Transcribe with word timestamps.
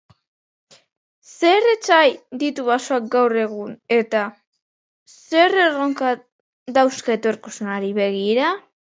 Zer 1.33 1.67
etsai 1.73 2.07
ditu 2.43 2.65
basoak 2.69 3.11
gaur 3.15 3.35
egun, 3.41 3.75
eta 3.99 4.23
zer 5.19 5.59
erronka 5.67 6.15
dauzka 6.79 7.17
etorkizunari 7.21 7.93
begira? 8.01 8.51